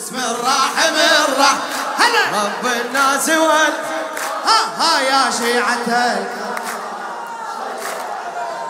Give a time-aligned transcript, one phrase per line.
[0.00, 0.94] باسم الراحم
[1.28, 1.58] الرحم
[1.98, 2.42] هلا.
[2.42, 3.72] رب الناس وال
[4.44, 6.18] ها ها يا شيعة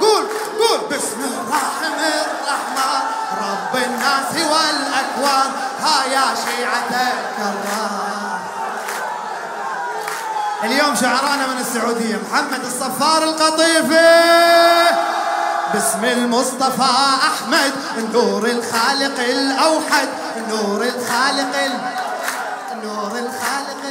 [0.00, 0.24] قول
[0.58, 0.80] قول.
[0.90, 3.02] باسم الراحم الرحمن.
[3.42, 5.50] رب الناس والأكوان.
[5.82, 8.40] ها يا شيعة الكرام
[10.64, 12.16] اليوم شعرانا من السعودية.
[12.30, 14.28] محمد الصفار القطيفي.
[15.74, 16.92] باسم المصطفى
[17.26, 20.08] أحمد النور الخالق الأوحد.
[20.48, 21.54] النور الخالق
[22.72, 23.82] النور الخالق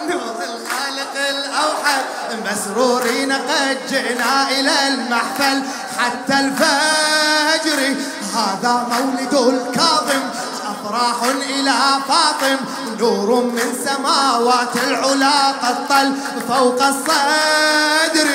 [0.00, 2.02] النور الخالق الأوحد.
[2.46, 5.62] مسرورين قد جئنا إلى المحفل.
[5.98, 7.80] حتى الفجر
[8.34, 10.22] هذا مولد الكاظم.
[10.72, 11.18] أفراح
[11.50, 11.78] إلى
[12.08, 12.56] فاطم.
[13.00, 16.12] نور من سماوات العلا قد طل
[16.48, 18.28] فوق الصدر.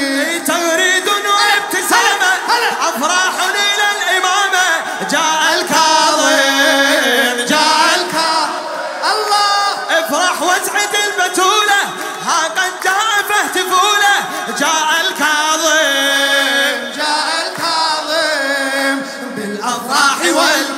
[0.48, 2.32] تغريد وابتسامة
[2.90, 3.87] أفراح إلى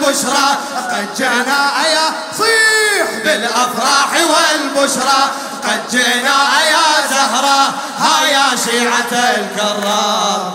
[0.09, 0.57] والبشرى
[0.91, 5.21] قد جانا يا صيح بالأفراح والبشرى
[5.63, 6.37] قد جئنا
[6.71, 10.51] يا زهرة ها يا شيعة الكرام.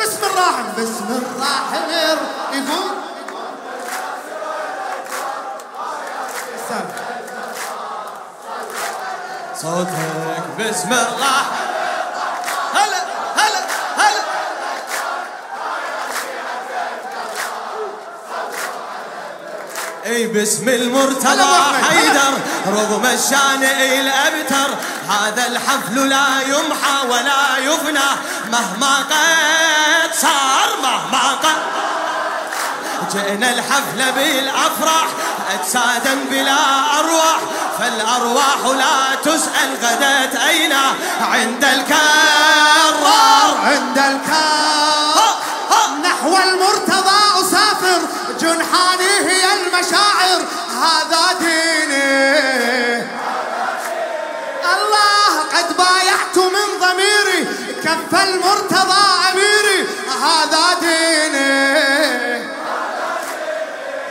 [0.00, 1.90] بسم الراحم بسم الراحم
[2.52, 2.96] يقول؟
[9.56, 11.65] صوتك بسم الله
[20.16, 21.54] اي باسم المرتضى
[21.88, 22.32] حيدر
[22.66, 23.64] رغم الشأن
[24.00, 24.74] الأبتر.
[25.08, 28.10] هذا الحفل لا يمحى ولا يفنى.
[28.52, 31.58] مهما قد صار مهما قد.
[33.12, 35.06] جئنا الحفل بالأفراح
[35.54, 36.60] أجسادا بلا
[36.98, 37.40] أرواح.
[37.78, 40.72] فالأرواح لا تسأل غدت أين؟
[41.20, 42.94] عند الكرار
[43.64, 45.36] عند الكرار
[46.02, 46.95] نحو المرتضى.
[50.84, 52.98] هذا ديني.
[54.74, 57.40] الله قد بايعت من ضميري
[57.84, 59.80] كف المرتضى أميري.
[60.22, 61.76] هذا ديني.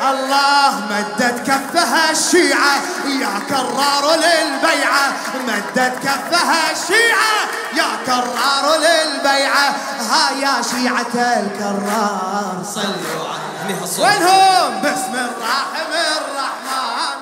[0.09, 2.75] الله مدت كفها الشيعة
[3.05, 5.05] يا كرار للبيعة.
[5.47, 7.37] مدت كفها الشيعة
[7.73, 9.75] يا كرار للبيعة.
[10.09, 13.44] ها يا شيعة الكرار صلوا على
[13.83, 17.15] الصوت وينهم؟ باسم الراحم الرحمن.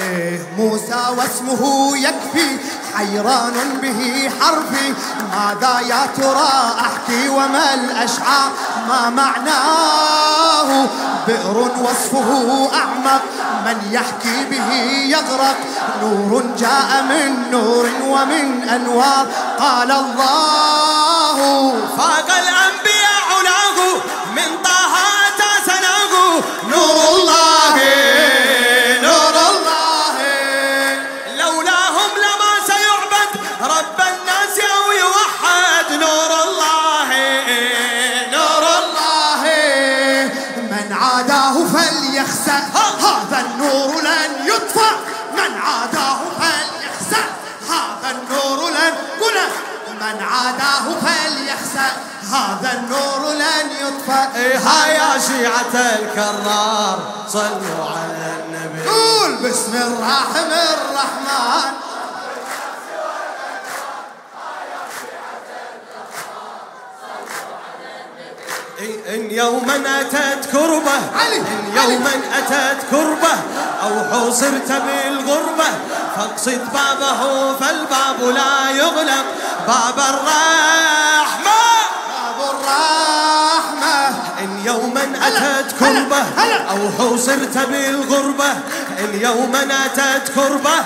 [0.00, 2.58] إيه موسى واسمه يكفي
[2.96, 4.94] حيران به حرفي.
[5.32, 8.50] ماذا يا ترى؟ أحكي وما الأشعار
[8.88, 10.86] ما معناه
[11.26, 13.22] بئر وصفه أعمق.
[13.66, 14.72] من يحكي به
[15.08, 15.56] يغرق.
[16.02, 19.26] نور جاء من نور ومن أنوار.
[19.58, 23.07] قال الله فاق الأنبياء
[50.38, 51.90] من عاداه فليخسأ
[52.32, 54.30] هذا النور لن يطفأ
[54.68, 58.88] ها يا شيعة الكرار صلوا على النبي.
[58.88, 61.72] قول باسم الراحم الرحمن.
[69.08, 70.98] إن يوما أتت كربة.
[71.34, 73.34] إن يوما أتت كربة.
[73.82, 75.70] أو حوصرت بالغربة.
[76.16, 79.24] فاقصد بابه فالباب لا يغلق.
[79.68, 81.60] باب الرحمة.
[82.08, 84.08] باب الرحمة.
[84.40, 86.22] إن يوما أتت كربة.
[86.70, 88.50] أو حوصرت بالغربة.
[88.98, 90.78] إن يوما أتت كربة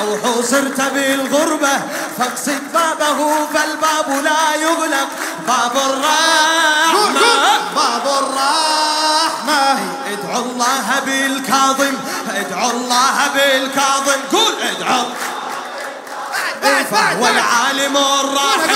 [0.00, 1.80] أو حوصرت بالغربة.
[2.18, 5.08] فاقصد بابه فالباب لا يغلق.
[5.46, 7.20] باب الرحمة.
[7.76, 9.78] باب الرحمة.
[10.12, 11.94] ادعوا الله بالكاظم.
[12.36, 14.19] ادعوا الله بالكاظم.
[16.90, 18.70] فهو العالم الراحم.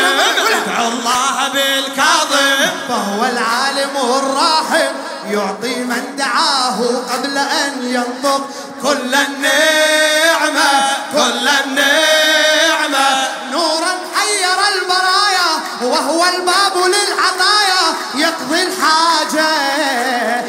[0.55, 2.71] ادعوا الله بالكاظم.
[2.89, 4.95] فهو العالم الراحم
[5.31, 6.79] يعطي من دعاه
[7.13, 8.49] قبل أن ينطق
[8.83, 10.71] كل النعمة.
[11.13, 13.29] كل النعمة.
[13.53, 15.51] نورا حير البرايا
[15.83, 17.95] وهو الباب للعطايا.
[18.15, 19.51] يقضي الحاجة.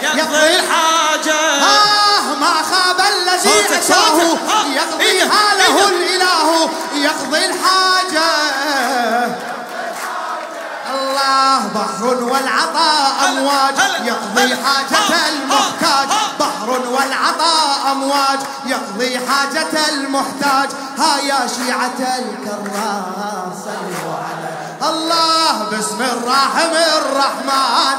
[0.04, 0.94] يقضي الحاجة.
[7.45, 8.31] الحاجة.
[10.94, 14.56] الله بحر والعطاء أمواج يقضي.
[14.56, 16.07] حاجة المحتاج.
[16.39, 20.69] بحر والعطاء أمواج يقضي حاجة المحتاج.
[20.97, 27.97] ها يا شيعة الكرار صلوا على الله باسم الراحم الرحمن.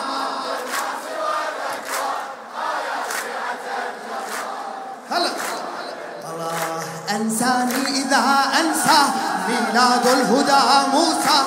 [7.11, 8.25] أنساني إذا
[8.61, 9.01] أنسى
[9.49, 10.63] ميلاد الهدى
[10.95, 11.39] موسى.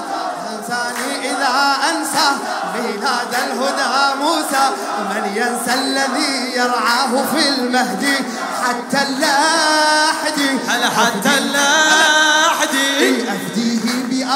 [0.52, 1.54] أنساني إذا
[1.90, 2.28] أنسى
[2.76, 3.94] ميلاد الهدى
[4.24, 4.66] موسى.
[5.10, 8.16] من ينسى الذي يرعاه في المهدي
[8.64, 10.50] حتى اللاحدي
[10.98, 12.90] حتى اللاحدي
[13.36, 13.79] أفديه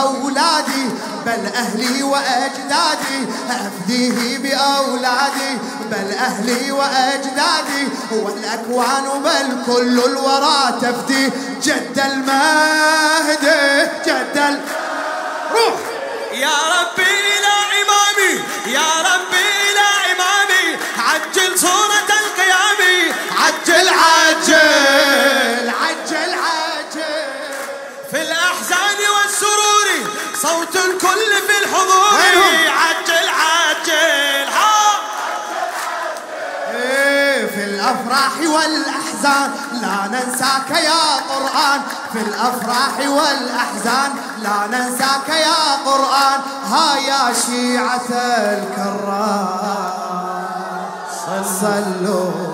[0.04, 0.90] بأولادي
[1.26, 3.28] بل أهلي وأجدادي.
[3.50, 5.58] أفديه بأولادي
[5.92, 7.88] بل أهلي وأجدادي.
[8.12, 11.30] والأكوان بل كل الورى تفدي.
[11.64, 14.60] جد المهدي جد ال...
[15.52, 15.80] روح.
[16.34, 20.78] يا ربي إلى إمامي يا ربي إلى إمامي.
[20.98, 27.24] عجل صورة القيام عجل عجل عجل عجل.
[28.12, 29.00] في الأحزان
[30.44, 32.14] صوت الكل في الحضور.
[32.14, 34.48] وينهم؟ عجل عجل.
[34.54, 35.00] ها.
[36.72, 39.52] إيه، في الأفراح والأحزان
[39.82, 41.82] لا ننساك يا قرآن.
[42.14, 44.12] في الأفراح والأحزان
[44.42, 46.40] لا ننساك يا قرآن.
[46.72, 48.10] ها يا شيعة
[48.54, 49.94] الكرام.
[51.62, 52.54] صلوا.